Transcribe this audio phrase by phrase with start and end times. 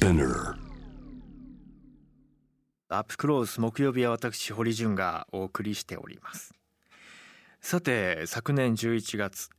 [0.00, 0.54] Spinner
[2.88, 6.54] アップクロース木曜日は私堀潤がお送りしております。
[7.60, 9.50] さて昨年11月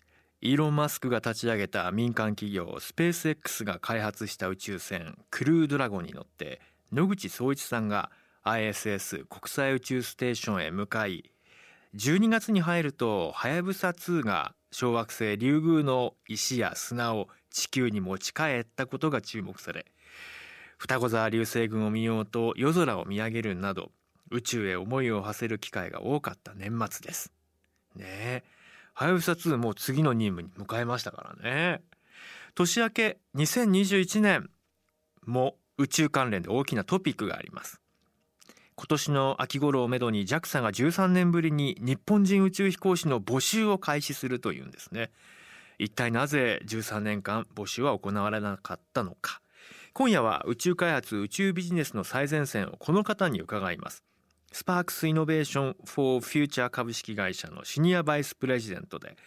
[0.41, 6.59] イーロン・マスクが立ち上げた民間企業スペース X が開発した宇宙船クルードラゴンに乗って
[6.91, 8.09] 野口聡一さんが
[8.43, 11.31] ISS 国際宇宙ステーションへ向かい
[11.95, 19.85] 12月に入るとはやぶさ2が小惑星リュウグウの石や砂を地球に持ち帰ったことが注目され
[20.81, 23.91] 双子座流星群を見ようと夜空を見上げるなど
[24.31, 27.31] 宇宙へ思いを馳せる機会が多かった年末です。
[27.95, 28.43] ねえ。
[28.95, 31.83] はやぶさ2もう次の任務に迎えましたからね。
[32.55, 34.49] 年明け2021年
[35.23, 37.79] も宇宙関連で大きなトピックがあります。
[38.75, 45.11] 今年の秋頃をめどに JAXA が13年ぶりに日本人宇宙飛行士の募集を開始するというんですね。
[45.77, 49.40] 一体なぜ13年間募集は行われなかったのか。
[49.93, 54.05] 今夜は宇宙開発宇宙ビジネスの最前線をこの方に伺います。
[54.53, 59.17] スパークスイノベーション・フォー・フューチャー株式会社のシニアバイスプレジデントで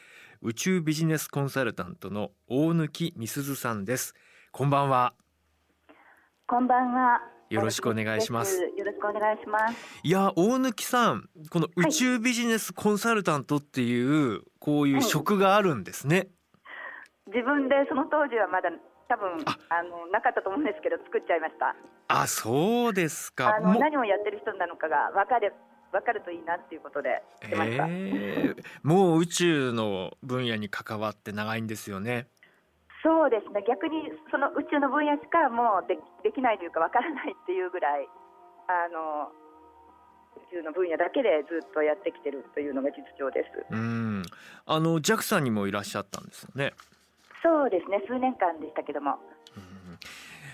[0.41, 4.15] 宇宙ビジネスコンサルタントの大貫美鈴さんです。
[4.53, 5.13] こんばんは。
[6.47, 7.21] こんばんは。
[7.51, 8.59] よろしくお願いします。
[8.59, 9.75] よろしくお願いします。
[10.03, 16.29] いや大貫さんこの宇宙ビジネスコンサルタントっていう、こういう職があるんですね、
[17.27, 18.71] 自分でその当時はまだ
[19.09, 19.83] 多分あ。
[19.85, 21.75] のなかったと思うんですけど作っちゃいました。
[22.09, 23.61] あそうですか。
[23.61, 25.53] もあの何をやってる人なのかが分かる
[25.93, 28.57] 分かるといいなっていうことでしえー。
[28.83, 32.29] もう宇宙の分野に関わって長いんですよね。
[33.03, 33.63] そうですね。
[33.69, 38.09] 逆にその宇宙の分野しかもうでできないというか分からないっていうぐらい
[38.67, 39.31] あの
[40.51, 43.67] 宇宙の分野だけでずっとやってきてるというのが実情です。
[43.71, 44.23] うん。
[44.67, 46.73] あの JAXA にもいらっしゃったんですよね
[47.45, 48.03] そうですね。
[48.09, 49.19] 数年間でしたけども。
[49.57, 49.99] うん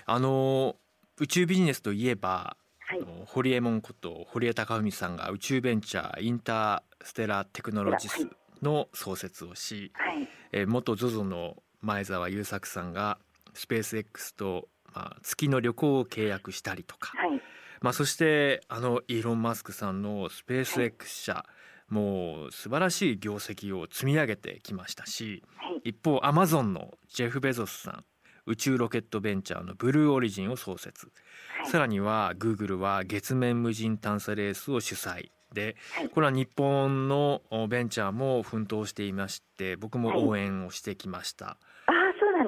[0.07, 0.75] あの
[1.21, 3.01] 宇宙ビジネスといえばはい。
[3.01, 8.29] あの堀江門こと堀江貴文さんが宇宙ベンチャーインターステラテクノロジス
[8.61, 10.29] の創設をし、はい。
[10.53, 13.19] えー元 ZOZO の前澤友作さんが
[13.55, 17.41] スペース X と、まあ、月の旅行を契約したりとか、はい。
[17.81, 21.45] まあ、そしてあのイーロン・マスクさんのスペース X 社、
[21.91, 25.91] もう素晴らしい業績を積み上げてきましたしはい。
[25.91, 28.05] 一方アマゾンのジェフ・ベゾスさん
[28.47, 31.13] 宇宙ロケットベンチャーのブルーオリジンを創設。
[31.59, 31.71] はい。
[31.71, 35.31] さらにはグーグルは月面無人探査レースを主催。
[35.53, 36.09] ではい。
[36.09, 41.59] これは日本のおベンチャーも奮闘していまして僕も応援をしてきました。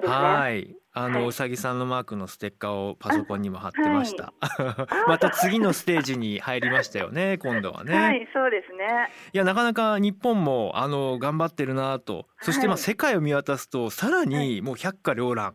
[0.03, 4.35] ですねはい、あの、はいうさぎさんのマークのステッカーをパソコンにも貼ってました。
[4.41, 9.11] あ また次のステージに入りましたよね、今度はね。、はいい、そうですね。
[9.33, 12.27] や、なかなか日本も、あの、頑張ってるなと。
[12.41, 15.55] そして、まあ、はい世界を見渡すと、さらに、もう百花繚乱。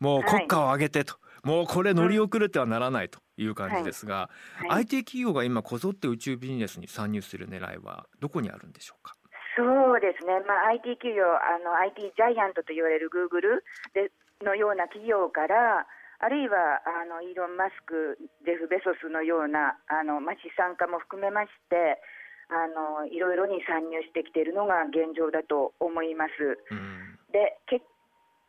[0.00, 1.16] もう国家を挙げてと。
[1.44, 9.14] もうこれ乗り遅れてはならないという感じですが、はい、IT 企業が今こぞって宇宙ビジネスに参入する狙いはどこにあるんでしょうか？
[9.56, 10.40] そうですね。
[10.46, 13.64] まあ IT 企業、あの IT ジャイアントと言われるグーグル
[13.94, 14.10] で
[14.44, 15.86] のような企業から。
[16.22, 21.98] あるいはあのイーロン・マスク、ジェフ・ベソスのようなあの、まあ、資産家も含めまして
[22.46, 26.62] あのいろいろに参入してきているのが現状だと思います。
[26.70, 27.18] うん。
[27.34, 27.82] で結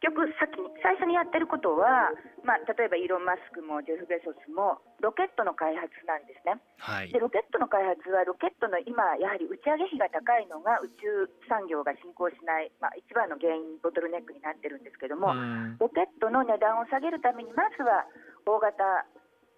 [0.03, 2.11] 局先に最初にやってることは、
[2.43, 6.59] まあ、例えばイーロン・マスクもジェフ・ベソスもロケットの開発なんですね。
[6.77, 7.23] はいで。
[7.23, 18.05] ロケットの開発はロケットの今やはり打ち上げ費が高いのが宇宙産業が進行しない、まあ、一番の原因ボトルネックになってるんですけども、うんロケットの値段を下げるためにまずは
[18.45, 18.83] 大型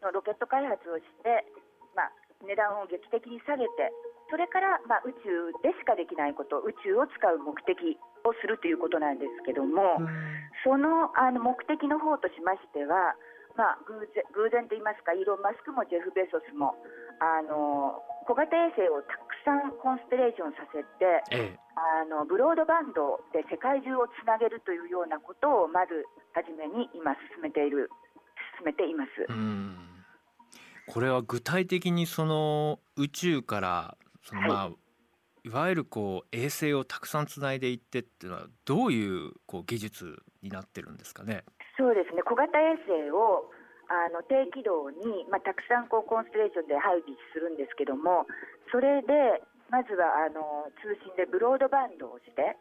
[0.02, 1.46] のロケット開発をして、
[1.96, 2.12] まあ、
[2.46, 3.92] 値段を劇的に下げて
[4.30, 10.02] それから、まあ、宇宙でしかできないこと宇宙を使う目的をするということなんですけども、
[10.66, 13.16] そのあの目的の方としましては、
[13.56, 16.76] まあ、偶然偶然と言いますかイーロン・マスクもジェフ・ベソスも
[17.24, 21.60] あの小型衛星をたくさんコンステレーションさせてええ。
[21.76, 27.92] あのブロードバンドで世界中をつなげるというようなことをまず初めに今進めている
[28.60, 29.28] 進めています。
[29.28, 29.78] うん
[30.88, 34.78] これは具体的にその宇宙からそのはいまあ、い、
[35.46, 41.46] いわゆるこう衛星をたくさんつないでいってっていうのはどういうこう技術になってるんですかね？
[41.78, 43.46] そうですね小型衛星を
[43.86, 48.26] あの低軌道に、まあ、たくさんこうコンステレーションで配備するんですけども
[48.74, 52.58] それでまずはあの通信でブロードバンドをして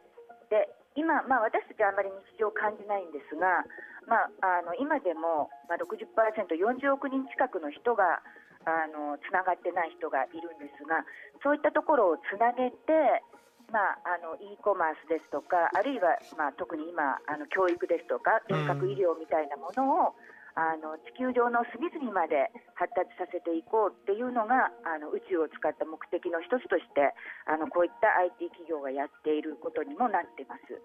[0.53, 3.65] で今、まあ、私たちはあまり日常感じないんですが、
[4.05, 6.53] まあ、あの今でも、まあ、60%40
[6.93, 8.21] 億人近くの人が
[8.65, 11.05] あのつながってない人がいるんですが
[11.41, 13.23] そういったところをつなげて
[13.71, 20.13] まあ、あの e コマースですとかあるいは、まあ、特に今あの教育ですとか遠隔医療みたいなものを、
[20.55, 22.47] あの地球上の隅々まで
[22.79, 27.11] 発達させていこうっていうのがあの宇宙を使った目的の一つとして
[27.43, 30.79] あのこういった IT 企業がやっていることにもなってます。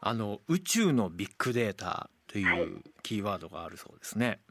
[0.00, 4.26] あの宇宙のビッグデータというキーワードがあるそうですね。
[4.26, 4.49] はい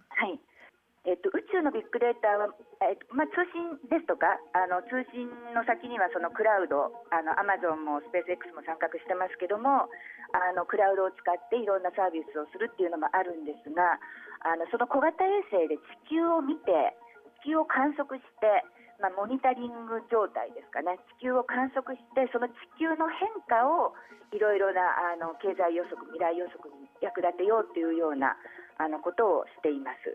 [1.50, 2.54] えっと、宇宙のビッグデータは、
[2.86, 5.26] えっとまあ、通信ですとかあの通信
[5.58, 9.90] の先にはそのクラウドあのアマゾンもスペース X も参画してますけども
[10.32, 13.98] あのクラウドを使っていろんなサービスをするっていうのもあるんですが
[14.46, 16.94] あのその小型衛星で地球を見て
[17.42, 18.62] 地球を観測して、
[19.02, 23.98] まあ、モニタリング状態ですかね地球を観測してその地球の変化を
[24.32, 28.38] いろいろなあの経済予測未来予測に役立てようというような
[28.78, 30.14] あのことをしています。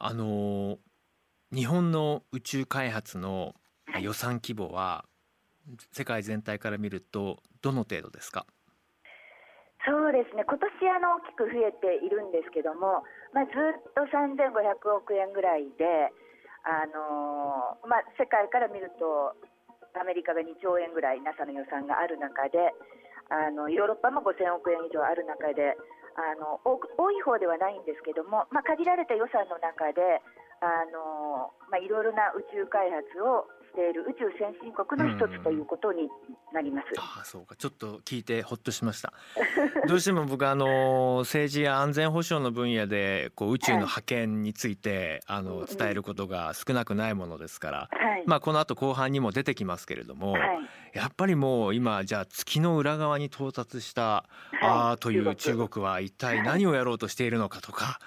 [0.00, 0.78] うんあの
[1.52, 3.54] 日本の宇宙開発の
[4.00, 5.04] 予算規模は
[5.92, 8.46] 世界全体から見るとどの程度ですか？
[9.86, 10.42] そうですね。
[10.42, 16.10] 今年あの大きく増えているんですけども、まあ、ずっと3500億円ぐらいで、
[16.66, 19.38] あのまあ、世界から見ると
[19.94, 22.74] アメリカが2兆円ぐらい NASA の予算がある中で
[23.30, 25.78] あのヨーロッパも5000億円以上ある中で
[26.16, 30.22] あの多い方ではないんですけども、まあ、限られた予算の中で
[30.60, 36.08] あの、まあ、いろいろな宇宙開発をしている宇宙先進国の一つということに
[36.54, 36.88] なります。
[36.98, 37.54] ああそうか。
[37.56, 39.12] ちょっと聞いてほっとしました。
[39.86, 50.42] どうしても僕あの政治や安全保障の分野でこう宇宙の覇権について、はい、あの伝えることが少なくないものですから、はい、まあこの後後半にも出てきますけれども、はい、
[50.96, 54.28] やっぱりもう今じゃあ月の裏側に到達した、
[54.62, 55.66] ああという中国。
[55.76, 58.00] は一体何をやろうとしているのかとか、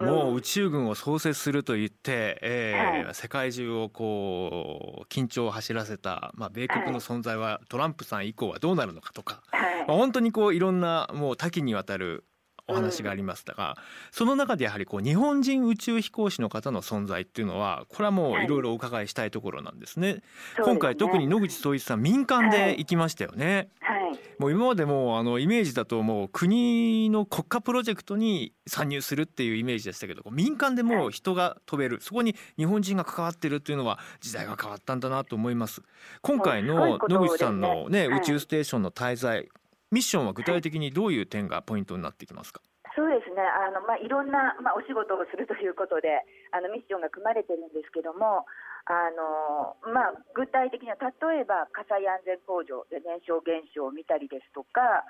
[0.00, 9.42] もう宇宙軍を創設すると言って、えー世界中をこう緊張を走らせた、まあ、米国の存在はトランプさん以降はどうなるのかとか、
[9.86, 12.24] まあ、本当にこういろんなもう多岐にわたる
[12.68, 18.48] お話がありましたが、うん、その中でやはりこう日本人宇宙飛行士の方の存在っていうのはこれはもうい。
[18.48, 20.08] ろいろお伺いしたいところなんですね。
[20.08, 20.20] はい、
[20.64, 23.68] 今回特に野口聡一さん民間で行きましたよね。
[23.80, 35.82] はい、もう今までもあのイメージだともう国の国家プロジェクトに参入するっていうイメージでしたけど民間でもう人が飛べるそこに日本人が関わってるっていうのは時代が変わったんだなと思います。
[36.22, 39.48] 今回の野口さんのね、宇宙ステーションの滞在
[39.90, 42.60] ミッションは具体的にどういう点がポイントになってきますか？
[42.96, 48.42] そうですねあの、まあ、いろんな、まあ、お仕事をするということであのミッションが組まれてるんですけども
[48.90, 55.06] あの、まあ、具体的には例えば火災安全工場で燃焼現象を見たりですとか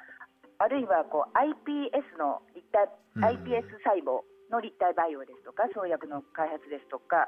[0.60, 2.92] あるいはこう iPS の立体
[3.24, 4.20] iPS 細胞
[4.52, 7.24] の立体培養ですとか創薬の開発ですとか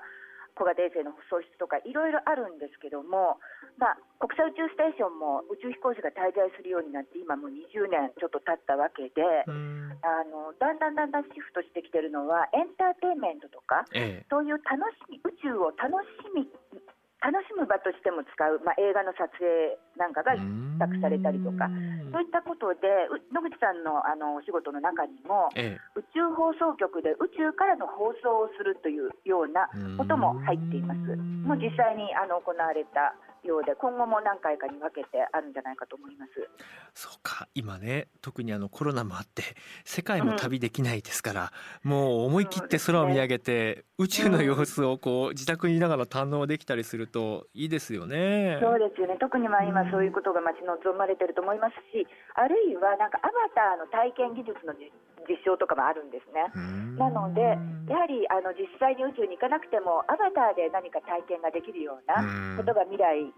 [0.54, 3.38] 小型衛星の創出とかいろいろあるんですけども、
[3.78, 16.48] まあ、国際宇宙ステーションも宇宙飛行士が滞在するようになって今もう20年ちょっと経ったわけであのだんだんだんだんシフトしてきてるのはエンターテインメントとか、ええ、そういう楽しみ宇宙を楽しみ
[17.20, 20.32] 楽しむ場としても使う、まあ、映画の撮影なんかが
[20.80, 21.68] 託されたりとか
[22.12, 29.68] そういったことで野口さんのあのお仕事の中にも、ええ、宇宙放送局で宇宙からの放送をするというような
[30.00, 31.00] ことも入っています。
[31.44, 33.14] もう実際にあの行われた
[33.46, 36.32] ようで今後も何回かに分けてあるんじゃないかと思います。
[36.94, 37.48] そうか。
[37.54, 39.42] 今ね特にあのコロナもあって
[39.84, 41.52] 世界も旅できないですから、
[41.84, 48.58] うん、もう思い切って空を見上げて、宇宙の様子をこう自宅にいながら堪能できたりするといいですよね。
[48.60, 49.16] そうですよね。
[49.20, 54.74] 特にまあ今そういうことが待ち望まれてると思いますし、あるいはなんかアバターの体験技術の
[55.28, 56.50] 実証とかもあるんですね。
[56.98, 57.40] なので
[57.88, 63.29] やはりあの実際に宇宙に行かなくてもアバターで何か体験ができるようなことが未来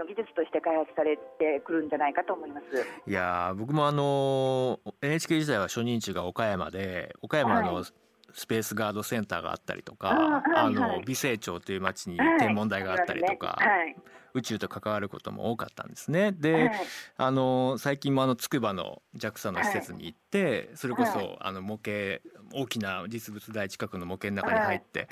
[0.00, 2.66] の技術として開発されてくるんじゃないかと思います。
[3.06, 7.84] いや僕もあの NHK 時代は初任地が岡山で岡山の、はい。
[8.32, 13.96] スペースガードセンターがあったりとか、あはいはい、の美星町という町に天文台があったりとか、はい、
[14.34, 16.32] 宇宙と関わることも多かったんですね。
[16.32, 16.72] で、はい、
[17.16, 22.22] あの最近もあの筑波の JAXA の施設に行って、それこそあの模型
[22.52, 25.08] 大きな実物大近くの模型の中に入って、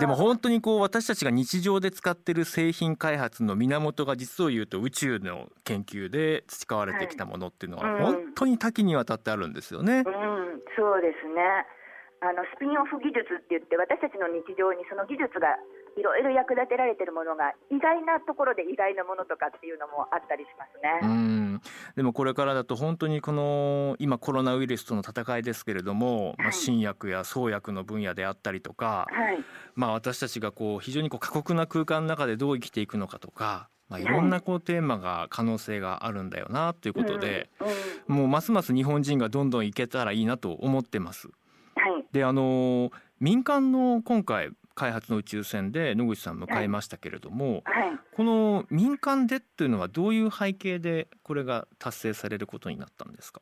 [0.00, 9.98] でも本当にこう私たちが日常で使ってる製品開発の源が実を言うと宇宙の研究で培われてきたものっていうのは本当に多岐にわたってあるんですよね。
[9.98, 10.04] うん、
[10.76, 11.42] そうですね。
[12.20, 15.52] あのスピンオフ技術って言って私たちの日常にその技術が
[15.96, 21.00] いろいろ役立てられてるものが意外なところで意外なものとかっていうのもあったりしますね。
[21.02, 21.60] うん
[21.96, 33.68] でもこれからだと本当にこの今コロナウイルスとの戦いですけれども、はい、まあ、新薬や創薬の分野であったりとか、はい、まあ、私たちがこう非常にこう過酷な空間の中でどう生きていくのかとか。
[33.88, 37.50] まあ、いろんなこうテーマが可能性があるんだよなということで、
[38.08, 41.28] もうますます日本人がどんどんいけたらいいなと思ってます。
[41.76, 53.40] ははい、であの民間の今回開発の宇宙船で野口さん迎えましたけれども、はい、この民間でっていうのはどういう背景でこれが達成されることになったんですか？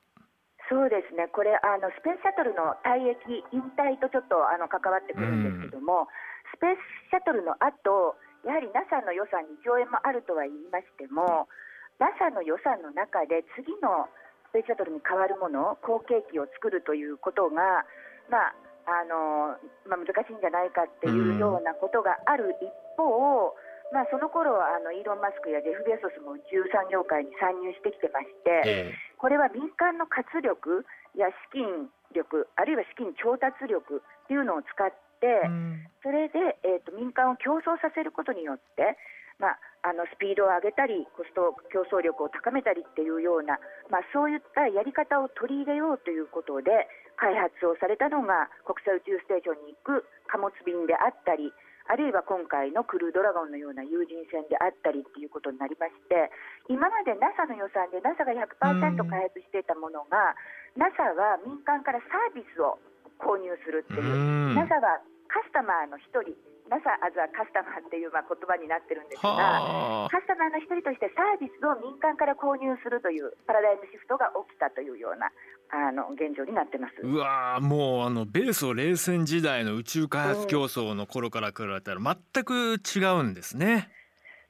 [0.70, 6.08] そうですね、これ、あのスペースシャトルの退役、引退とちょっとあの関わってくるんですけども、
[6.56, 6.78] スペー
[7.12, 11.48] スシャトルの後やはり NASA の予算2兆円もあるとは言いましても、
[12.00, 14.08] NASA の予算の中で次の
[14.54, 17.84] スペースシャトルに代わるもの、後継機を作るということが、
[18.32, 19.56] まああの
[19.88, 23.56] まあ、難しいんじゃないかっていうようなことがある一方、
[23.92, 30.84] まあ、その頃あのイーロン・マスクやジェフ・ベソスも宇宙産業界に参入してきてまして、これは民間の活力
[31.16, 35.48] や資金力、あるいは資金調達力っていうのを使って、
[36.02, 38.96] それで、えーと、民間を競争させることによって、
[39.44, 43.60] まあ、あのスピードを上げたり、コスト競争力を高めたりっていうような、
[43.92, 46.88] まあ、そういったやり方を取り入れようということで、
[47.20, 51.52] 開発をされたのが国際宇宙ステーションに行く貨物便であったり、
[51.84, 56.32] あるいは今回のクルードラゴンのような有人船であったりっていうことになりまして、
[56.72, 60.32] 今まで NASA の予算で NASA が100%開発していたものが、
[60.80, 62.80] NASA は民間からサービスを
[63.20, 66.32] 購入するっていう、NASA はカスタマーの一人、
[66.74, 75.30] NASA as a カスタマーっていうまあ言葉になってるんですが、カスタマーの一人としてサービスを民間から購入するというパラダイムシフトが起きたというような
[75.70, 76.98] あの現状になってます。
[76.98, 83.90] うわもうあの米ソ冷戦時代の宇宙開発競争の頃から比べたら全く違うんですね。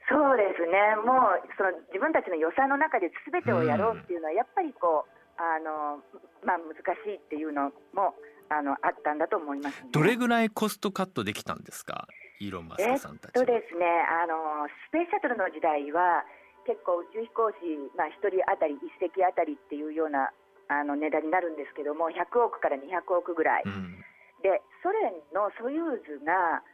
[0.09, 5.97] そうですね、もうその自分たちの予算の中で全てをやろうっていうのは、やっぱりこうあの、
[6.45, 8.13] まあ、難しいっていうのも
[8.49, 12.07] あのあったんだと思います、ね、どれぐらいコストカットできたんですか、
[12.39, 13.85] イーロン・マスクさんたちえっとですね
[14.23, 16.25] あの、スペースシャトルの時代は、
[16.65, 20.33] 結構宇宙飛行士、まあ、1人当たり、1隻当たりっていうような
[20.67, 24.01] あの値段になるんですけども、100億から200億ぐらい、うん、
[24.41, 26.65] でソ連のソユーズが、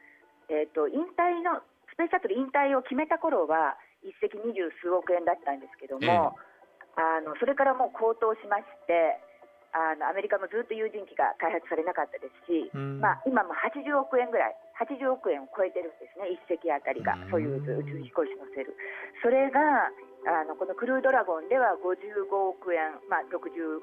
[0.47, 1.59] えっと、引退の、
[1.91, 6.35] スペースシャトル引退を決めた頃は、1隻二十数億円だったんですけども、
[6.95, 9.19] あのそれからもう高騰しまして、
[9.71, 12.99] あのアメリカもずっと有人機が開発されなかったですし、うん。
[12.99, 17.15] まあ、今も80億円ぐらい、80億円を超えてるんですね、1隻あたりが。
[17.15, 18.75] うん、ソユーズ宇宙飛行士乗せる。
[19.23, 19.91] それが
[20.27, 23.81] あのこのクルードラゴンでは55億円、まあ、60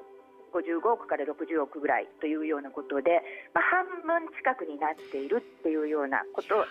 [0.49, 3.21] 55億から60億ぐらいというようなことで、
[3.53, 6.65] まあ、半分近くになっているっていうようなことが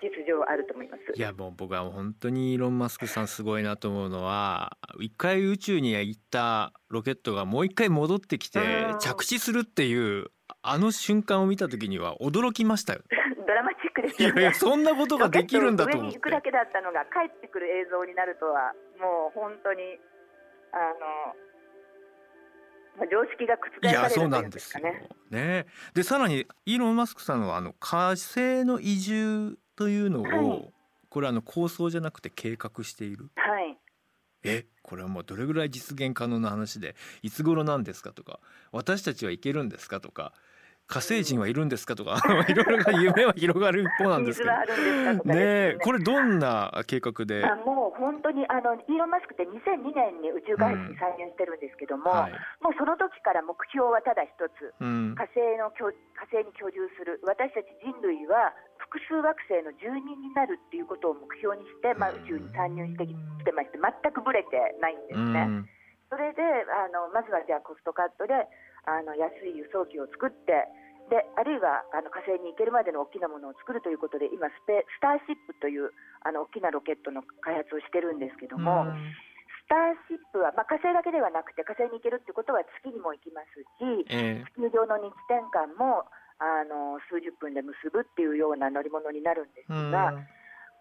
[0.00, 1.02] 実情あると思います。
[1.14, 10.26] いやもう僕は本当にイーロン・マスクさんすごいなと思うのは一回宇宙に行ったロケットがもう一回戻ってきてうん着地するっていう
[10.62, 13.00] あの瞬間を見た時には驚きましたよ。
[13.46, 14.40] ドラマチックですよね。
[14.40, 19.98] いやいやそんなことができるんだと思って上に行くだけだったのが帰ってくる映像になるとはもう本当に
[20.72, 21.34] あの、
[22.98, 25.08] まあ、常識が覆されるとないんですようんですかね。。
[25.30, 30.72] ねでさらにイーロン・マスクさんはあの火星の移住というのを、はい。
[31.08, 33.28] これあの構想じゃなくて計画している？
[33.36, 33.78] はい。
[34.44, 38.40] えこれはもうどれぐらい実現可能な話でいつ頃なんですかとか
[38.72, 40.32] 私たちは行けるんですかとか
[40.88, 42.18] 火星人はいるんですかとか
[42.50, 44.52] いろいろが夢は広がる一方なんですけど。
[45.24, 45.34] ね。
[45.38, 52.32] えこれどんな計画で、あもう本当にあのイーロン・マスクって2002年に宇宙開発に参入してるんですけども、はい。
[52.60, 54.74] もうその時から目標はただ一つ。
[54.80, 55.14] うん。
[55.16, 57.20] 火星の居火星に居住する。
[57.22, 58.52] 私たち人類は
[58.92, 65.48] 複数惑星の住人になるっていうことを目標にして、まあ、宇宙に参入してきてまして全くぶれてないんですね。
[65.48, 65.68] うん。
[66.12, 68.36] それであのまずはじゃあコストカットで
[68.84, 70.68] あの安い輸送機を作って
[71.08, 78.92] であるいはあの火星に行けるまでの大きなものを作るということで今スペスターシップというあの大きなロケットの開発をしてるんですけども、
[79.64, 86.04] スターシップは、まあ、火星だけではなくて火星に行けるってことは月にも行きますしえ地球上の日転換も
[86.42, 90.10] あの数十分で結ぶっていうような乗り物になるんですえが、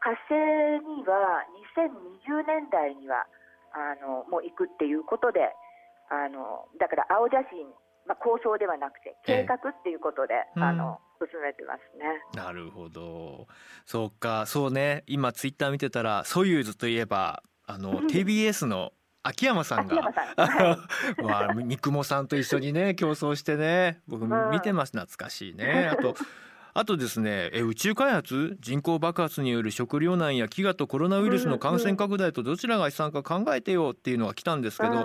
[0.01, 0.33] 火星
[0.81, 1.45] には
[1.77, 3.29] 2020年代には
[3.77, 5.53] あのもう行くっていうことで
[6.09, 7.69] あのだから青写真、
[8.09, 12.17] まあ、構想ではなくて計画っていうことで、ええあの進めてますね。
[12.33, 13.45] なるほど。
[13.85, 15.03] そうかそうね。
[15.05, 18.91] 今ツイッター見てたらソユーズといえばあのうん TBS の
[19.23, 20.11] 秋山さんが。
[20.35, 20.79] さん、は
[21.17, 21.21] い。
[21.23, 24.01] まあ、三雲さんと一緒にね競争してね。
[24.07, 24.51] 僕うん。
[24.51, 24.91] 見てます。
[24.91, 25.89] 懐かしいね。
[25.91, 26.15] あと
[26.73, 28.57] あとですねえ宇宙開発？
[28.61, 34.95] 人口爆発による食糧難や飢餓とコロナウイルスの感染拡大とどちらが悲惨か考えてよっていうのが来たんですけど、う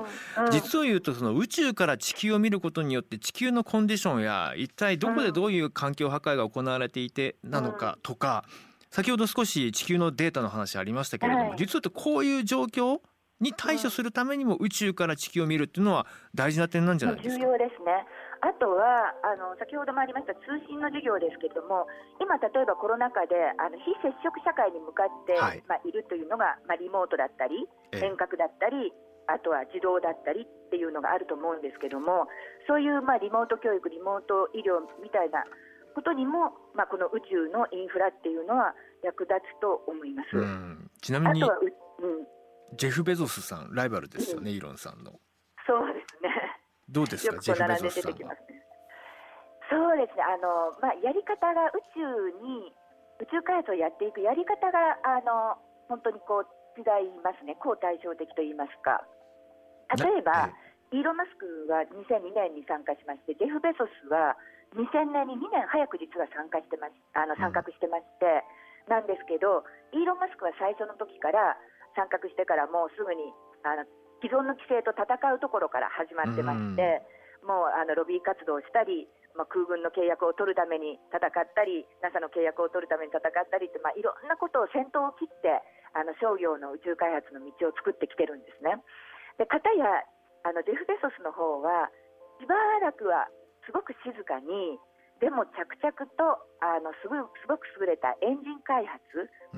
[0.42, 0.50] んうん。
[0.52, 8.44] 実を言うとその宇宙から地球を見ることによって地球のコンディションや一体どこでどういう環境破壊が行われていてなのかとか
[8.90, 11.58] 先ほど少し地球のデータの話ありましたけれども、はい。
[11.58, 13.00] 実はこういう状況
[13.40, 17.45] に対処するためにも宇宙から地球を見るっていうのは大事な点なんじゃないですか？
[17.45, 18.07] 重要ですね。
[18.40, 21.88] あとはあの先ほどもありました通信の授業ですけれども
[22.21, 27.64] 今、例えばコロナ禍であの非接触社会に向かって、はいまあ、いるというのが、まあ、リモートだったり
[27.97, 28.93] 遠隔だったり
[29.26, 32.28] あとは自動だったりっていうのがあると思うんですけども
[32.69, 35.43] そういう、まあ、リモート教育リモート医療みたいな
[35.97, 40.37] ことにも、まあ、この宇宙のインフラっていうのは役立つと思います。
[41.00, 41.49] ちなみに、うん、
[42.75, 45.12] ジェフ・ベゾスさんライバルですよね、うん、イロンさんの。
[45.66, 46.30] そうですね。
[46.88, 48.37] どうですか、ジェフ・ベゾスさんは？
[49.68, 50.23] そうですね。
[50.23, 52.02] あのまあやり方が宇宙
[52.42, 52.73] に
[53.18, 55.58] 宇宙開発をやっていくやり方があの
[55.88, 56.46] 本当にこう
[56.78, 57.56] 違いますね。
[57.58, 59.02] 高対照的と言いますか。
[59.96, 60.50] 例えば、
[60.92, 64.37] イーロン・マスクは2002年に参加しまして、ジェフ・ベゾスは
[64.75, 68.44] 2000年に2年早く実は参加してますあの参画してまして、
[68.87, 71.56] うん、なんですけど、イーロン・マスクは最初の時から
[71.97, 73.33] 参画してからもうすぐに
[73.65, 73.88] あの
[74.21, 77.03] 既存の規制と戦うところから始まってまして、
[77.43, 85.61] うん、もうあのロビー活動をしたり、まあ、空軍の契約を取るために戦ったり、NASA の契約を取るために戦ったりって、まあ、いろんなことを先頭を切って、
[85.93, 88.81] あの商業の宇宙開発の道を作ってきてるんですね。
[89.37, 90.05] で片や
[90.45, 91.93] あのジェフ・ベソスの方は
[92.41, 93.29] しばらくは
[93.65, 94.81] すごく静かに
[95.21, 99.00] でも着々とあのすごく優れたエンジン開発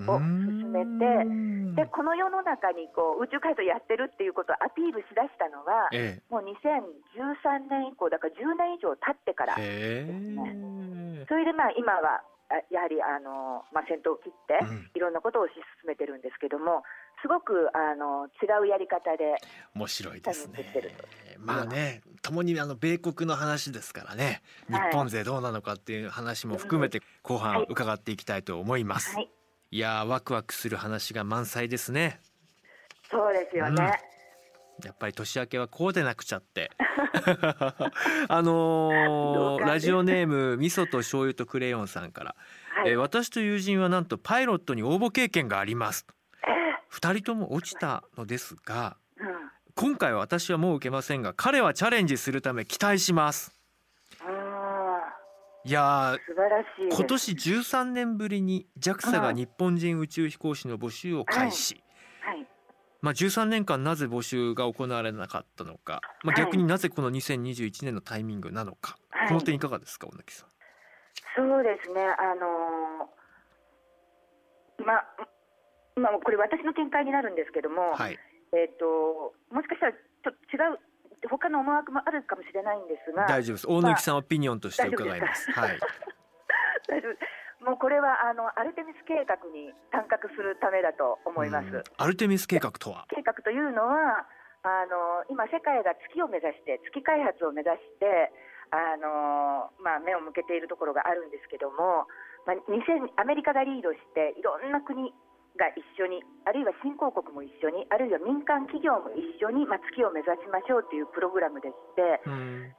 [0.07, 11.25] を進めてでこの世の中にこう宇宙開発をやってるっていうことをアピールしだしたのは、ええ、もう2013年以降だから10年以上経ってからですね。
[11.29, 12.23] それでまあ今は
[12.71, 14.57] やはりあの、まあ、先頭を切って、
[14.97, 15.53] いろんなことを推し
[15.85, 16.83] 進めてるんですけども、
[17.21, 19.37] すごくあの違うやり方で
[19.75, 20.65] 面白いですね。
[21.39, 29.15] まあね、ともにあの米国の話ですからね、日本勢どうなのかっていう話も含めて後半伺っていきたいと思います。
[29.15, 29.29] はい、い
[29.71, 32.21] やワクワクする話が満載ですね。
[33.11, 34.01] そうですよね。
[34.81, 34.87] うん。
[34.87, 36.71] やっぱり年明けはこうでなくちゃって。
[38.29, 42.37] あのー、ラジオネーム味噌と醤油とクレヨンさんから、
[42.77, 46.07] はい、えー、私と友人はなんとパイロットに応募経験があります。
[46.89, 49.27] 二人とも落ちたのですが、うん、
[49.75, 53.55] 今回は私はもう受けませんが彼はチャレンジするため期待します
[55.65, 56.17] いや
[56.91, 61.83] 今年13年ぶりに JAXA が日本人宇宙飛行士の募集を開始、
[63.03, 70.49] まあ、13年間なぜ募集が行われなかったのか、まあ、逆になぜこの2021年のタイミングなのか、はい、この点いかがですか小木さん。
[71.37, 72.03] そうですね。
[72.03, 74.95] あのー、ま
[75.99, 78.19] まあ、これ私の見解になるんですけども、はい、
[78.53, 80.79] えーと、もしかしたらちょっと違う
[81.27, 83.27] 他の思惑もあるかもしれないんですが。
[83.27, 83.67] 大丈夫です。
[83.67, 85.51] 大貫さん、まあ、オピニオンとして伺います。
[85.53, 85.79] はい、
[86.87, 91.83] 大丈夫もうこれはあのアルテミス計画に参画するためだと思います。
[91.97, 93.07] アルテミス計画とは？
[93.11, 94.27] 計画というのは
[94.63, 98.33] あの今、世界が月を目指して月開発を目指して
[98.71, 102.07] あの、まあ、目を向けているところがあるんですけども、
[102.47, 105.15] まあ、2000アメリカがリードしていろんな国
[105.59, 112.23] が一緒にあるいは新興国も一緒にあるいは民間企業も一緒に、まあ、月を目指しましょうというプログラムでして、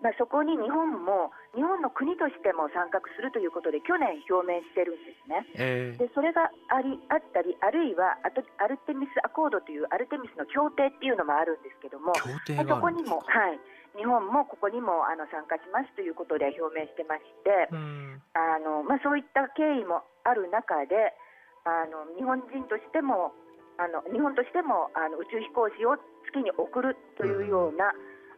[0.02, 5.46] まあ、そこに日本も日本の国としても参画するということで去年表明してるんですね。
[5.60, 8.32] えー、でそれがありあったりあるいはア
[8.66, 12.24] ルテミスアコードというアルテミスの協定っていうのもあるんですけどもそ
[12.80, 13.60] こにも、はい、
[13.98, 17.70] 日本もここにもあの参加しますということで表明してまして、
[18.34, 21.14] あのまあ、そういった経緯もある中で
[21.66, 23.34] あの日本人としても
[23.80, 25.96] あの日本としてもあの宇宙飛行士を
[26.28, 27.90] 月に送るというような、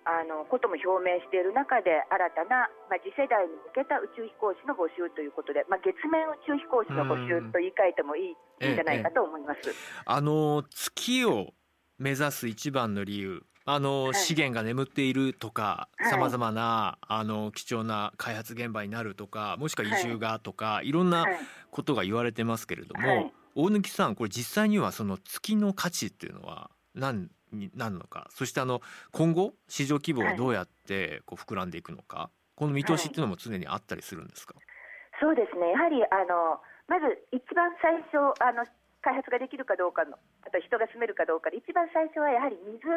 [0.05, 9.69] あのことも表明している中で新たな、まあ、次世代に向けた宇宙飛行士の募集ということで、まあ、月面宇宙飛行士の募集と言い換えてもいい,、いいんじゃないかと思います。
[9.69, 11.53] ええ、あの月を
[11.99, 21.26] 目指す一番の理由あの、はい、資源が眠っているとかさまざまなあの貴重な開発現場になるとかもしくは移住がとか、はい、いろんな
[21.69, 28.28] ことが言われてますけれども、はい、大貫さんこれ実際にはその月の価値っていうのは何になるのか？
[28.32, 34.56] そしてあの今後市場規模はどうやってこう膨らんでいくのか、この見通しっていうのも常にあったりするんですか、
[35.19, 35.71] そうですね。
[35.71, 38.63] やはりあのまず一番最初あの
[39.02, 40.15] 開発ができるかどうかの
[40.47, 42.88] あと人が住めるかどうかで一番最初はやはり水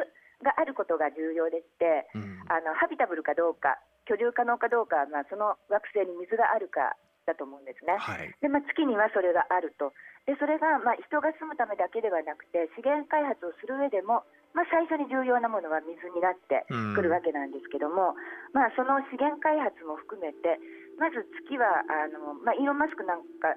[0.43, 9.93] があることが重要でして、うん、あのハビタブルかどうか居住可能かどうかまあ、その惑星に水があるかだと思うんですね、はい、でまあ、月にはそれがあると。
[10.25, 14.25] でそれがまあ人が住むためだけではなくて資源開発をする上でも、
[14.57, 16.65] まあ、最初に重要なものは水になって
[16.97, 20.57] くるわけなんですけども、うん、まあ、その資源開発も含めて
[20.97, 23.53] まず月はあの、まあ、イーロン・マスクなんか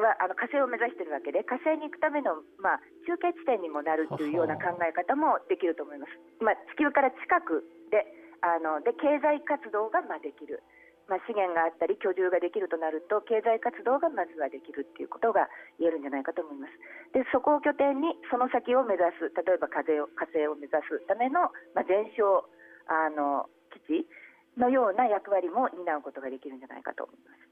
[0.00, 6.12] はあの火星を目指しているわけで火星に行くための、まあ、中継地点にもなるというような考え方もできると思います。
[6.42, 8.08] まあ、地球から近くで
[8.40, 10.62] あので経済活動がまあできる。
[11.10, 15.50] まあ、資源があったり居住ができるとなると経済活動がまずはできるっていうことが
[15.82, 16.72] 言えるんじゃないかと思います
[17.10, 22.46] でそこを拠点にその先を目指す例えば風を火星を目指すための、まあ、全焼
[22.86, 24.06] あの基地
[24.54, 27.49] のような役割も担うことができるんじゃないかと思います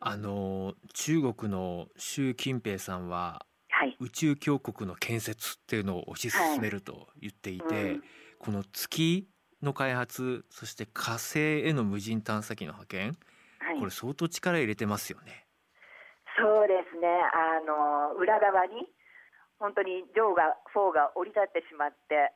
[0.00, 7.84] あの中国の習近平さんは、はい、宇宙強国の建設っていうのを推し進めると言っていて、はい。
[7.84, 8.02] うん、
[8.38, 9.28] この月
[9.62, 13.18] の開発そして火星への無人探査機の派遣、
[13.58, 15.46] はい、これ相当力入れてますよね。
[16.38, 17.06] そうですね。
[17.06, 18.88] あの裏側に
[19.58, 22.32] 本当にジョーが4が降り立ってしまって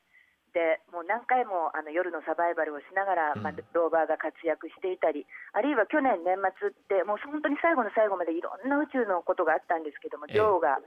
[0.55, 10.79] でもう何回もあの夜のサバイバルをしながら、うん、まあ、ローバーが活躍していたりあるいは去年年末ってもう本当に最後の最後までいろんな宇宙のことがあったんですけども、ジョーが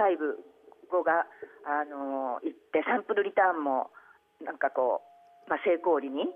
[0.00, 0.16] 5、
[0.88, 1.28] 5が
[1.68, 3.92] あの行ってサンプルリターンも
[4.40, 5.10] なんかこう
[5.50, 6.30] まあ、成功裏に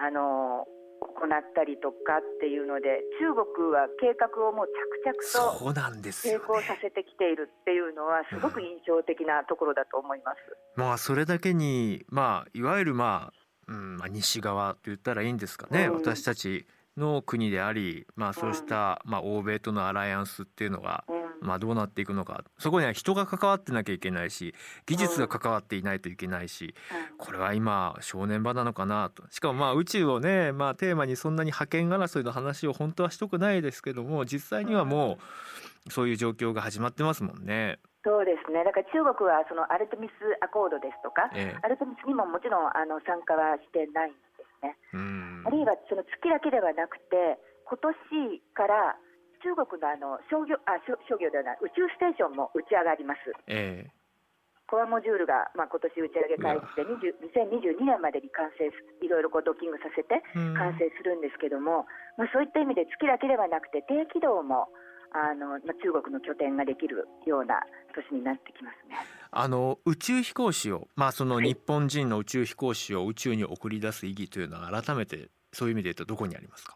[0.00, 0.64] あの
[1.08, 5.16] 行ったりとかっていうので中国は計画をもう着々
[5.52, 10.38] と成功させてきているっていうのはすごく印象的なところだと思います。
[10.76, 21.04] うん、まあそれだけにまあいわゆるまあ、うんまあ、西側と言ったらいいんですかね、うん、私たちの国であり、まあ、そうした、まあ、欧米とのアライアンスっていうのが、
[21.44, 22.42] まあ、どうなっていくのか。
[22.58, 24.54] そこには人が関わってなきゃいけないし
[24.86, 26.74] 技術が関わっていないといけないし、
[27.18, 29.24] これは今正念場なのかなと。
[29.30, 35.18] しかもまあ宇宙をね、まあ、テーマにそんなに覇権争いの話を本当はしとくないですけども実際にはも
[35.86, 37.78] うそういう状況が始まってますもんね。
[38.04, 40.12] そうですね、だから中国はそのアルテミス
[40.44, 44.76] アコードですとか、ええ、アルテミスにももちろんあの参加はしてないんですね。
[45.44, 48.96] あるいはその月だけではなくて、今年から
[49.44, 53.20] 中国のあの商業あ商業ではない宇宙ステーションも打ち上がります。
[53.46, 54.04] えー
[54.66, 58.64] コアモジュールが、まあ、今年打ち上げ開始で2022年までに完成
[59.04, 60.24] いろいろこうドッキングさせて
[60.56, 61.84] 完成するんですけども、
[62.16, 64.72] まあ、そういった意味で月だけではなくて低軌道も
[65.12, 67.60] あの、まあ、中国の拠点ができるような
[67.94, 68.96] 年になってきますね。
[69.30, 76.74] あの宇宙飛行士を、まあ、その日本人の宇宙飛行士を宇宙に送り出す意義というのは改めてそういう意味で言うとどこにありますか？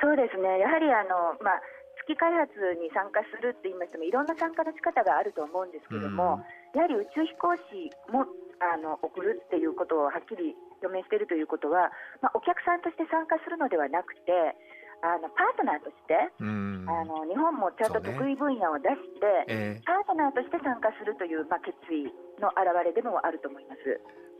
[0.00, 0.58] そうですね。
[0.58, 1.62] やはりあの、まあ、
[2.08, 8.24] 月開発に参加するって言いましてもいろんな参加の仕方があると思うんですけども、うん、やはり宇宙飛行士も
[8.60, 14.56] あの送るっていうことをはっきり表明しているということは、まあ、お客さんとして参加するのではなくて
[15.00, 19.80] あのパートナーとして、うん、あの日本もちゃんと得意分野を出して、ね。
[19.80, 23.80] えー、パートナーとして参加するという、まあ、決意の表れでもあると思います。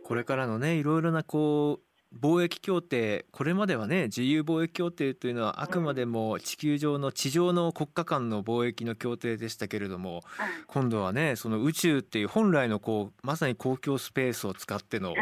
[0.05, 10.23] これからのねいろいろなこう貿易協定これまではね自由貿易協定というのはあくまでも地球上の地上の国家間の貿易の協定でしたけれども、
[10.67, 15.15] 今度はねその宇宙っていう本来のこうまさに公共スペースを使っての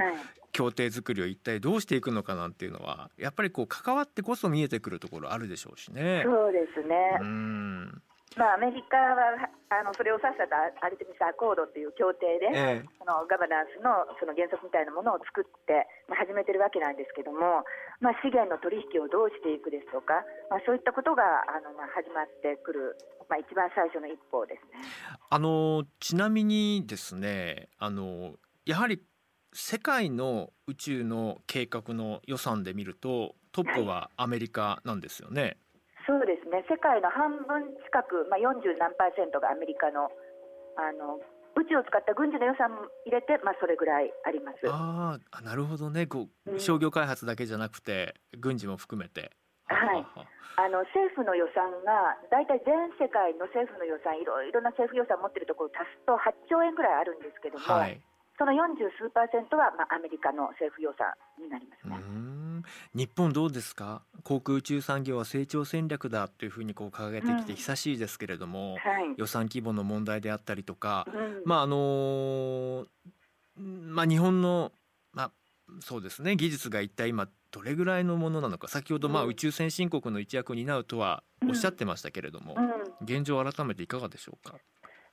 [0.52, 6.22] 協定作りを一体どうしていくのかなんていうのはやっぱりこう関わってこそ見えてくるところあるでしょうしね。
[6.24, 7.18] そうですね。
[7.20, 8.02] うん
[8.36, 10.44] まあ、アメリカはあのそれを指した
[10.84, 17.64] アルテミス・アコードという協定で、ええ、そのガバナンスのその原則みたいなものを作って、まあ、始めてるわけなんですけども、
[18.00, 22.96] まあ、資源の取引をどうしていくですとか、まあ、そういったことがあの、まあ、始まってくる、
[23.28, 24.84] まあ、一番最初の一歩ですね
[25.28, 29.02] あのちなみにですねあのやはり
[29.52, 35.42] 世界の宇宙の計画の予算で見るとトップはアメリカなんですよね。
[35.42, 35.56] はい
[36.08, 40.08] そうですね、世界の半分近く、まあ、40何パーセントがアメリカの
[40.80, 41.20] あの
[41.58, 44.64] 宇宙を使った軍事の予算も入れて、まあ、それぐらいあります。
[44.70, 46.06] ああなるほどね。
[46.06, 49.34] こう、うん、商業開発だけじゃなくて軍事も含めて。
[49.66, 50.06] はい。
[50.56, 58.00] あの政府の予算が大体全世界の政府の予算いろいろな政府予算を持っているところを足すと8兆円ぐらいあるんですけども、はい、
[58.38, 61.10] その40数パーセントは、まあ、アメリカの政府予算
[61.42, 61.98] になりますね。
[62.94, 64.02] 日本どうですか？
[64.24, 72.86] 航空宇宙産業は成長戦略だというふうにこう掲げてきて久しいですけれども、うんはい、予算規模の問題であったりとか、うん、まああの
[73.56, 74.72] まあ日本の
[75.12, 75.30] まあ
[75.80, 78.68] そうですね技術が一体今どれぐらいのものなのか。
[78.68, 82.56] 先ほどまあ宇宙先進国の一役を担うとはおっしゃってましたけれども、
[83.02, 84.56] 現状改めていかがでしょうか？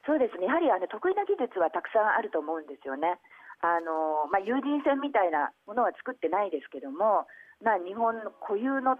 [0.06, 0.46] そうですね。
[0.46, 3.18] やはりあの得意な技術はたくさんあると思うんですよね。
[3.62, 7.26] あのまあ、有人船みたいなものは作ってないですけども、
[7.66, 8.94] まあ、日本の固有の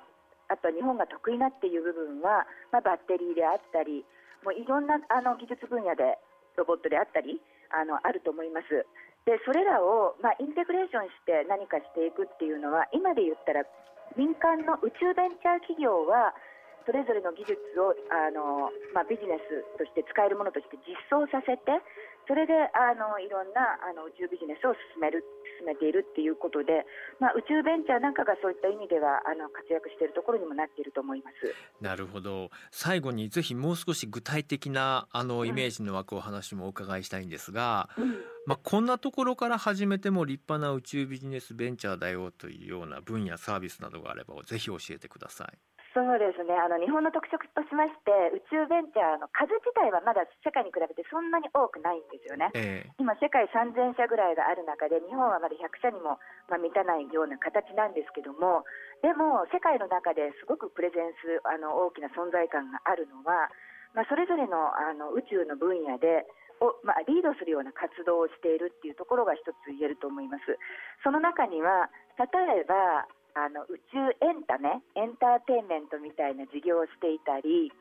[0.50, 4.02] あとは日本が得意なっていう部分は、まあ、バッテリーであったり
[4.42, 6.18] もういろんなあの技術分野で
[6.58, 8.86] ロボットであったりあのあると思います。
[9.26, 13.66] でそれらを、まあ、インテグレーションして何かしていくっていうのは今で言ったら
[14.14, 16.38] 民間の宇宙ベンチャー企業は
[16.86, 21.82] それぞれの技術をあの、まあ、ビジネスとして使えるものとして実装させて
[22.28, 25.24] それであのいろんなあの宇宙ビジネスを進める
[25.60, 26.86] 進めているっていうことで、
[27.20, 31.54] まあ、宇宙ベンチャーなんかがそういった意味ではあの活躍しているところにもなっていると思います。
[31.82, 32.50] なるほど。
[32.72, 38.12] 最後にぜひもう少し具体的なあのイメージの枠お話もお伺いしたいんですが、うん、
[38.46, 45.58] まあ、こんなところから始めても立派な宇宙ビジネスベンチャーだよというような分野サービスなどがあればぜひ教えてください。
[45.96, 46.52] そうですね。
[46.60, 56.20] あの日本の特色としまして宇宙ベンチャーの数自体はまだ世界に比べてそんなに多くないんですよね、えー、今、世界3000社ぐらいがある中で日本はまだ100社にも、
[56.52, 58.68] まあ、満たないような形なんですけども
[59.00, 63.48] でも世界の中ですごくプレゼンスあの大きな存在感があるのは、
[63.96, 66.28] まあ、それぞれのあの宇宙の分野で
[66.60, 70.60] を、まあ、リードするような活動をしているっていうところが一つ言えると思います。
[71.04, 71.88] その中には
[72.20, 72.28] 例
[72.60, 77.72] えばあの宇宙エンタメエンターテインメントみたいな事業をしていたり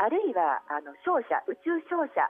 [0.00, 2.26] あるいはあの商社宇宙商社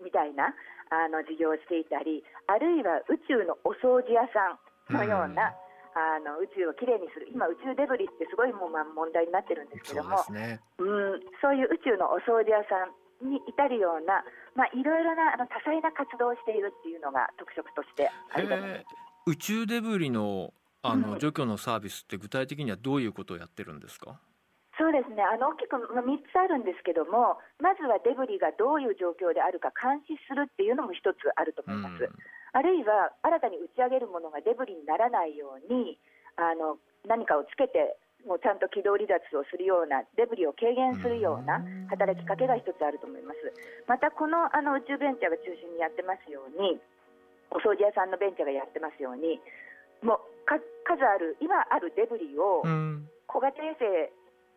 [0.00, 0.50] みたいな
[0.90, 4.58] あの事業をしていたりあるいは宇宙のお掃除屋さん
[4.92, 5.54] のような、
[5.94, 7.28] あの宇宙をきれいにする。
[7.32, 14.24] 今、宇宙デブリってすごいもう、まあ、問題になってるんですけどもそう、ね,、ん、そういう宇宙のお掃除屋さんに至るような、
[14.56, 18.84] まあ、いろいろなあの多彩な活動をしているっていうのが特色としてあります。
[19.26, 24.18] 宇宙デブリのあの除去のサービスって具体的にはどういうことをやってるんですか？
[24.78, 25.22] そうですね。
[25.22, 32.10] あの大きく、まあ、3つあるんですけどもまずはデブリがどういう状況であるか監視するっていうのも一つあると思います、うん、
[32.56, 36.00] あるいは新たに打ち上げるものがデブリにならないように
[36.40, 37.94] あの何かをつけて
[38.26, 43.38] もうちゃんと軌道離脱をするようなデブリを軽減するような働きかけが一つあると思います。
[43.86, 46.78] またこのあの宇宙ベンチャーが中心にやってますように
[47.50, 49.42] お掃除屋さんのベンチャーがやってますように
[50.02, 50.32] もう
[50.84, 52.62] 数ある今あるデブリを
[53.26, 53.86] 小型衛星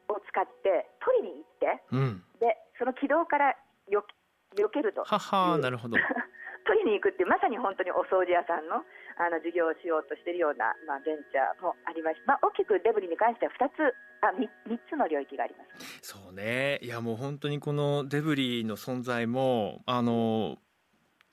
[0.09, 3.55] を使って取りに行って、うん、でその軌道から
[3.89, 4.05] よ
[4.55, 5.03] 避けると。
[5.03, 5.97] ははなるほど。
[6.65, 8.81] 取りに行くってまさに本当にお掃除屋さんの
[9.17, 16.79] あの事業をしようとしているような、まあ、ベンチャーもありまして、まあ、大きくデブリに関しては2つあ 3, 3つの領域があります、そうね。
[16.81, 20.57] いやもう本当にこのデブリの存在もあの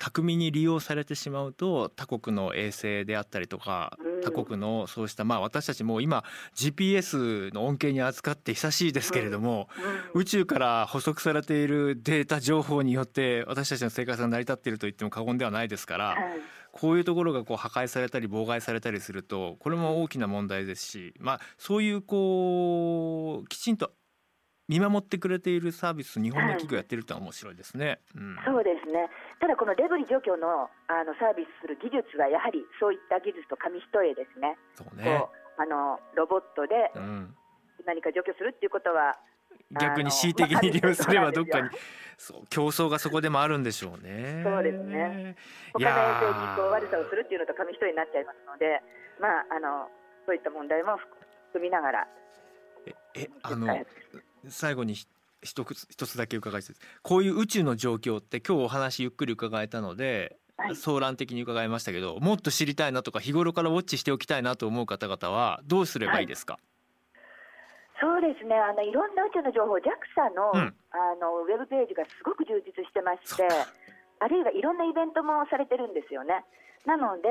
[0.03, 6.25] 巧みに利用されてしまうと他国の衛星であったりとか他国のそうしたまあ私たちも今
[6.57, 9.69] GPS の恩恵に扱って久しいですけれども
[10.15, 16.17] 宇宙から補足されているデータ情報によって私たちの生活が成り立っていると言っても過言ではないですから
[16.73, 23.93] こういうところがこう破壊されたり妨害されたりするとこれも大きな問題ですしまあそういうこうきちんと
[24.69, 29.09] 見守ってくれているサービス日本の企業やってるって面白いですね、うん、そうですね
[29.43, 34.55] ただこのデブリ除去のあのサービスする技術はやはりそういった技術と紙一重ですね。
[34.79, 35.19] そうね。
[35.59, 36.95] あのロボットで
[37.83, 39.19] 何か除去するっていうことは、
[39.75, 41.71] 逆に恣意的に利用すればどっかに、
[42.17, 44.47] そう競争がそこでもあるんでしょうね。
[44.47, 45.35] そうですね。
[45.75, 48.79] 他の衛星にこう悪さをするっていうのと紙一重になっちゃいますので、
[49.19, 49.91] まああの
[50.25, 50.97] そういった問題も
[51.51, 52.09] 含みながら。
[52.87, 52.95] え
[53.27, 53.67] えあの
[54.47, 54.95] 最後に
[55.43, 66.25] 一つ一つだけ伺いたいこういう宇宙の状況って今日お話ゆっくり伺えたので、はい、総論的に伺いましたけどもっと知りたいなとか日頃からウォッチしておきたいなと思う方々はどうすればい。
[66.25, 66.63] いですか、はい
[68.03, 68.59] そうですね。
[68.59, 73.47] あのいろんな宇宙の情報 JAXA の,、あのウェブページがすごく充実してまして
[74.19, 76.43] あるいはいろんなイベントもされてるんですよね。
[76.85, 77.31] なので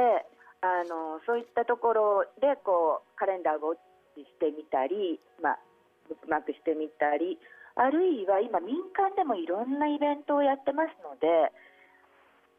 [0.63, 3.80] あのそういったところでこうカレンダーをウォッ
[4.15, 5.60] チしてみたり、まあ、
[6.08, 7.38] ブックマークしてみたり
[7.76, 11.52] あるいは今、民間でもいろんなイベントをやってますので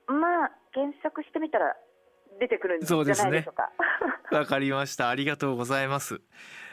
[0.07, 1.77] まあ検索してみたら
[2.40, 3.70] 出てくるんじゃないでしょうか。
[4.37, 5.11] わ、かりました。
[5.11, 6.20] ありがとうございます。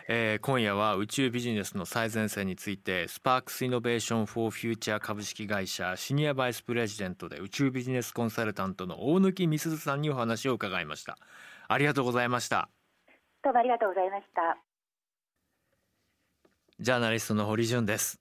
[0.08, 11.16] えー、今夜は宇宙ビジネスの最前線についてスパークスイノベーションフォーフューチャー株式会社シニアバイスプレジデントで宇宙ビジネスコンサルタントの大貫美鈴さんにお話を伺いました
[11.68, 12.70] ありがとうございました
[13.44, 14.58] どうもありがとうございました
[16.80, 18.20] ジャーナリストの堀潤です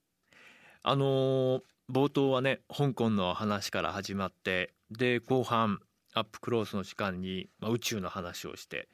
[0.82, 1.60] あのー、
[1.90, 5.80] 冒頭はね香港の話から始まってで後半
[6.14, 8.88] アップクロースの時間に、まあ、宇宙の話をして、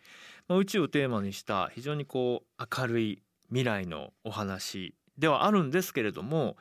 [0.49, 6.57] まあ、宇宙をテーマにした非常にこう明るい未来のお話ではあるんですけれども、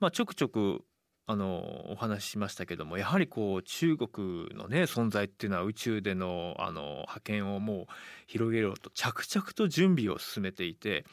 [0.00, 0.82] まあ、ちょくちょく
[1.30, 7.86] あのお話ししましたけどもやはりこう中国のね存在っていうのは宇宙でのあの覇権をもう
[8.26, 11.04] 広げようと着々と準備を進めていて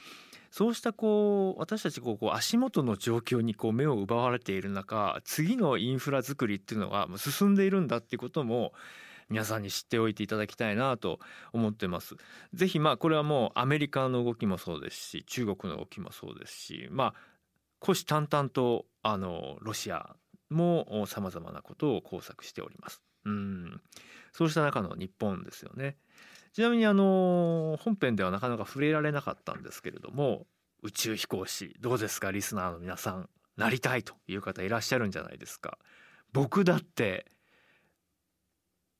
[0.55, 8.71] そうしたこう私たちこう足元の状況にこう目を奪われている中次のインフラ作りっていうのが進んでいるんだっていうことも
[9.27, 11.19] 皆さんに知っておいていただきたいなと
[11.51, 12.15] 思ってます。
[12.53, 17.13] ぜひまあこれはもうアメリカの動きもそうですし中国の動きもそうですしまあ
[17.81, 20.15] 虎視眈々とあのロシア
[20.49, 23.01] もさまざまなことを工作しております。
[23.25, 23.81] うん
[24.31, 25.97] そうした中の日本ですよね
[26.55, 30.47] ちなみにあの本編ではなかなか触れられなかったんですけれども
[30.83, 35.77] 宇宙飛行士どうですかリスナーの皆さんなりたいという方いらっしゃるんじゃないですか。
[36.31, 37.25] 僕だって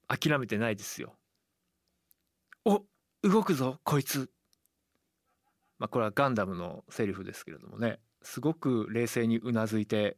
[0.10, 1.14] 諦めてないですよ。
[2.66, 2.84] お
[3.24, 4.30] 動くぞこいつ。
[5.80, 8.00] まあこれはガンダムのセリフですけれどもね。
[8.22, 10.18] すごく冷静にうなずいて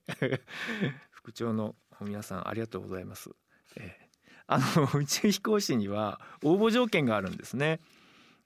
[1.12, 3.30] 副長の皆さんありがとうございます、
[3.76, 4.07] えー、
[4.48, 7.80] あの宇宙飛行士には応募条件があるんですね。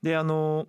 [0.02, 0.68] であの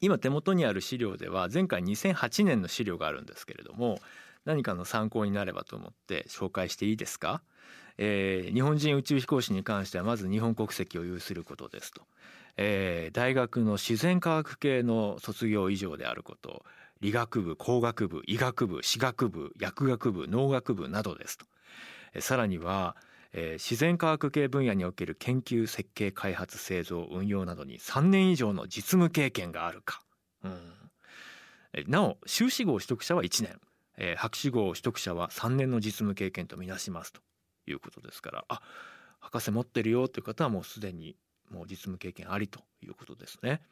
[0.00, 3.98] 今手元にある資料では前回2008年の資料があるんですけれども
[4.44, 7.42] 何かの参考になればと思って紹介していいですか、
[7.98, 12.02] えー、日本人宇宙飛行士に関してはまず日本国籍を有することですと、
[12.56, 16.64] えー、大学の自然科学系の卒業以上であること
[17.00, 21.46] 理学部工学部医学部歯学部薬学部農学部などですと、
[22.12, 22.96] えー、さらには、
[23.36, 30.00] えー、自然科学系分野における研究設計開発製造運用などに3年以上の実務経験があるか、
[30.44, 30.60] うん、
[31.88, 33.60] なお修士号取得者は1年。
[33.96, 37.20] えー、博士号取得者は3年の実務経験とみなしますと
[37.68, 38.44] いうことですから。
[38.48, 38.60] あ
[39.20, 41.16] 博士持ってるよという方はもうすでに
[41.50, 43.62] もう実務経験ありということですね。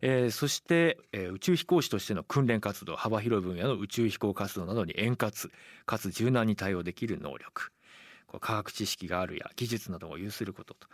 [0.00, 5.32] えー、そして、えー、宇宙飛行士としての訓練活動幅広い分野の宇宙飛行活動などに円滑
[5.86, 7.72] かつ柔軟に対応できる能力
[8.40, 10.88] 科学知識があるや技術などを有することと。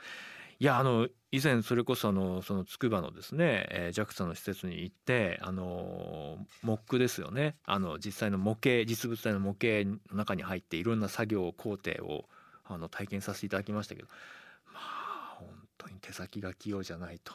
[0.61, 7.57] いやあの以前それこそあのその筑波のですね、えー、JAXA の施設に行ってあのモックですよね。
[7.65, 12.29] あの実際の模型実物大の模型の中に入っていろんな作業工程を
[12.65, 14.09] あの体験させていただきましたけど。
[14.73, 17.35] まあ本当に手先が器用じゃないと。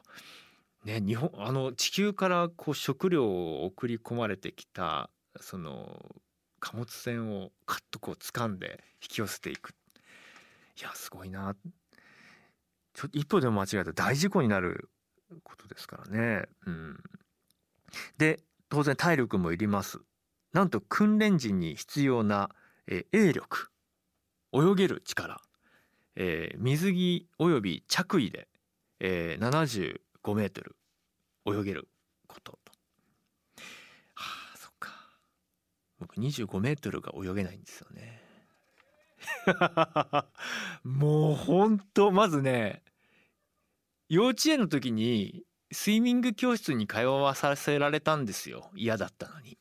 [0.85, 5.09] ね、日本あの地球からこう食料を送り込まれてきた
[5.41, 6.15] その
[6.59, 9.73] 貨物船をカッとこう掴んで引き寄せていく
[10.79, 11.55] いやすごいな
[12.93, 14.89] ちょ一歩でも間違えたら大事故になる
[15.43, 16.45] ことですからね。
[16.65, 16.97] うん、
[18.17, 18.39] で
[18.69, 19.99] 当然体力もいります。
[20.53, 22.49] なんと訓練時に必要な、
[22.87, 23.69] え、泳力
[24.51, 25.41] 泳げる力、
[26.15, 28.47] えー、水着および着衣で、
[28.99, 30.75] えー、75メートル
[31.45, 31.87] 泳げる
[32.27, 32.71] ことと。
[34.15, 34.91] はあそっか
[35.99, 38.28] 僕25メートルが泳げないんですよね。
[40.83, 42.83] もうほんとまずね
[44.09, 49.57] 幼稚園の時にスイミング教室に通わさせられたんですよ嫌だったのに。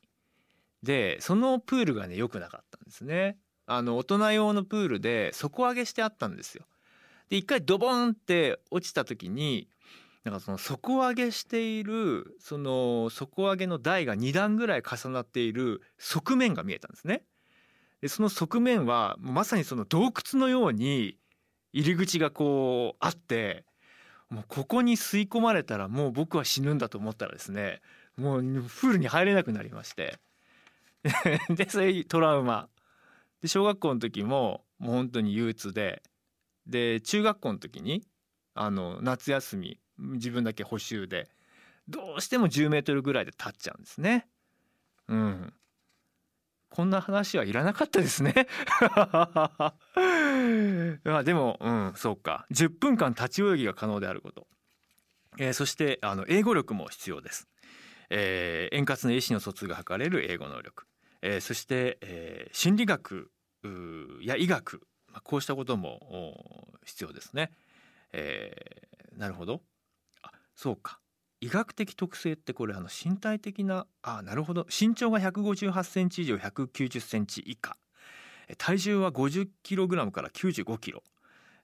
[0.82, 3.38] でそのプールがね良くなかったんですね。
[3.66, 6.66] あの大人用のプールで底上げしてあったんですよ。
[7.28, 9.68] で一回ドボンって落ちた時に
[10.24, 17.24] なんかその底上げしているその底上げの台が2段ぐらい重なっている側面が見えたんですね。
[18.00, 21.16] でその側面はまさにその洞窟のように
[21.72, 23.64] 入り口がこうあって
[24.30, 27.80] もうここに吸い込まれたらもう僕は死ぬんだと思ったらですね
[28.16, 30.18] もうプールに入れなくなりまして。
[31.50, 32.68] でそれトラウマ。
[33.40, 36.02] で小学校の時ももう本当に憂鬱で。
[36.66, 38.06] で中学校の時に
[38.54, 41.30] あの夏休み自分だけ補習で
[41.88, 44.28] どうしても10メートルぐらいで立っちゃうんですね。
[45.06, 45.54] うん、
[46.68, 48.46] こんな話はいらなかったですね。
[48.80, 49.74] ま
[51.18, 52.46] あでもうんそうか。
[52.52, 54.46] 10分間立ち泳ぎが可能であること、
[55.38, 57.48] えー、そしてあの英語力も必要です、
[58.10, 60.86] えー、円滑な意思の疎通が図れる英語能力、
[61.22, 63.30] えー、そして、えー、心理学
[64.22, 67.52] や医学、まあ、こうしたことも必要ですね、
[68.12, 69.62] えー、なるほど。
[70.22, 71.00] あそうか。
[71.40, 74.66] 医学的特性ってこれあの身体的なあなるほど。
[74.68, 77.76] 身長が158センチ以上190センチ以下。
[78.56, 81.02] 体重は50キログラムから95キロ、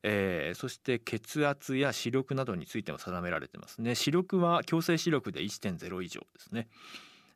[0.02, 3.94] えー、そして血圧や視力などについても定められてますね。
[3.94, 6.68] 視力は強制視力で1.0以上ですね、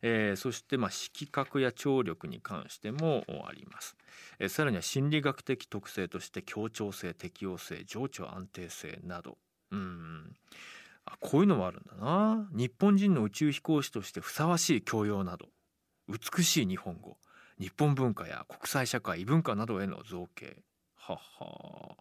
[0.02, 3.96] えー、そしてまあ色覚や聴力に関してもあります、
[4.38, 9.38] えー、さらには心理学的特性として協調性適応性情緒安定性など。
[9.70, 10.36] うん。
[11.12, 12.48] あこういうのもあるんだな。
[12.52, 15.48] 日本人の宇宙飛行士としてふさわしい教養など。
[16.08, 17.16] 美しい日本語。
[17.58, 20.62] 日本文化や国際社会異文化などへの造形。
[20.96, 21.96] はは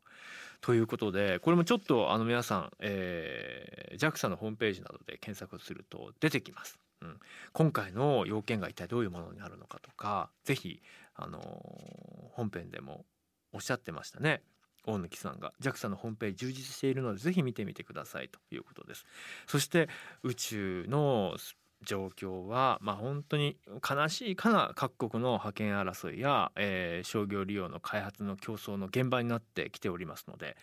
[0.60, 6.80] ということでこれもちょっとあの皆さん、えー、JAXA のホームページなどで検索すると出てきます。
[7.01, 7.20] うん、
[7.53, 10.82] 今回の要件が一体どういうものになるのかとかぜひ
[11.16, 13.05] あのー、本編でも
[13.53, 14.41] おっしゃってましたね。
[14.88, 19.06] 大貫さんが JAXA のホームページ充実しているのでぜひ見てみてくださいということです
[19.46, 19.90] そして
[20.24, 21.36] 宇宙の
[21.84, 23.58] 状況は、まあ、本当に
[23.88, 30.58] 悲しいかな各国の覇権争いや、えー、商業利用の開発の競争の現場になってきておりますので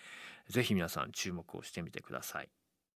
[0.48, 2.48] ぜひ皆さん注目をしてみてください。